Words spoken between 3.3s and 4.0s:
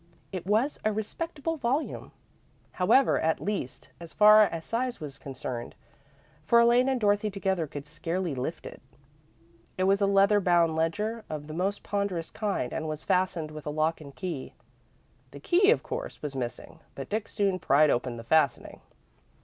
least